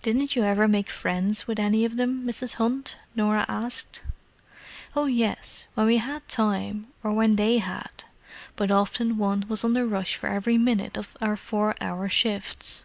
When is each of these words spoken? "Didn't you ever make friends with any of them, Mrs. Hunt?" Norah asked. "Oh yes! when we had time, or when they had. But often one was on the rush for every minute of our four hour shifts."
"Didn't 0.00 0.34
you 0.34 0.42
ever 0.44 0.66
make 0.66 0.88
friends 0.88 1.46
with 1.46 1.58
any 1.58 1.84
of 1.84 1.98
them, 1.98 2.24
Mrs. 2.24 2.54
Hunt?" 2.54 2.96
Norah 3.14 3.44
asked. 3.46 4.00
"Oh 4.96 5.04
yes! 5.04 5.66
when 5.74 5.84
we 5.84 5.98
had 5.98 6.26
time, 6.28 6.86
or 7.02 7.12
when 7.12 7.36
they 7.36 7.58
had. 7.58 8.04
But 8.56 8.70
often 8.70 9.18
one 9.18 9.44
was 9.46 9.62
on 9.62 9.74
the 9.74 9.86
rush 9.86 10.16
for 10.16 10.28
every 10.28 10.56
minute 10.56 10.96
of 10.96 11.14
our 11.20 11.36
four 11.36 11.74
hour 11.82 12.08
shifts." 12.08 12.84